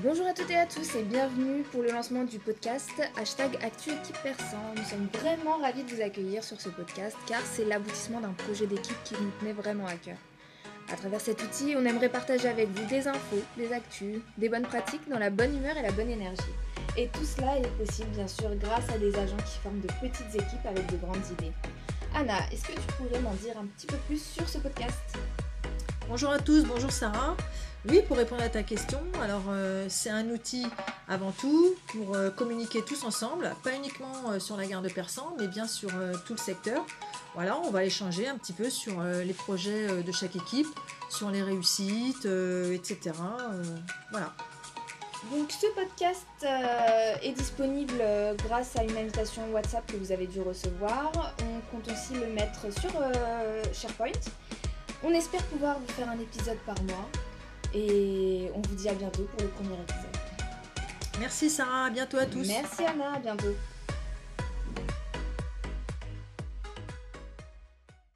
[0.00, 3.90] Bonjour à toutes et à tous et bienvenue pour le lancement du podcast hashtag Actu
[3.90, 4.72] Équipe Persan.
[4.76, 8.68] Nous sommes vraiment ravis de vous accueillir sur ce podcast car c'est l'aboutissement d'un projet
[8.68, 10.14] d'équipe qui nous tenait vraiment à cœur.
[10.92, 14.62] À travers cet outil, on aimerait partager avec vous des infos, des actus, des bonnes
[14.62, 16.54] pratiques dans la bonne humeur et la bonne énergie.
[16.96, 20.32] Et tout cela est possible bien sûr grâce à des agents qui forment de petites
[20.32, 21.52] équipes avec de grandes idées.
[22.14, 25.18] Anna, est-ce que tu pourrais m'en dire un petit peu plus sur ce podcast?
[26.08, 27.36] Bonjour à tous, bonjour Sarah.
[27.86, 30.66] Oui, pour répondre à ta question, alors euh, c'est un outil
[31.06, 35.36] avant tout pour euh, communiquer tous ensemble, pas uniquement euh, sur la gare de Persan,
[35.38, 35.90] mais bien sur
[36.26, 36.84] tout le secteur.
[37.34, 40.66] Voilà, on va échanger un petit peu sur les projets de chaque équipe,
[41.08, 42.26] sur les réussites,
[42.72, 43.12] etc.
[44.10, 44.32] voilà.
[45.30, 46.26] Donc ce podcast
[47.22, 48.02] est disponible
[48.44, 51.12] grâce à une invitation WhatsApp que vous avez dû recevoir.
[51.42, 52.90] On compte aussi le mettre sur
[53.72, 54.10] SharePoint.
[55.04, 57.08] On espère pouvoir vous faire un épisode par mois.
[57.74, 60.18] Et on vous dit à bientôt pour le premier épisode.
[61.20, 62.46] Merci Sarah, à bientôt à tous.
[62.46, 63.54] Merci Anna, à bientôt.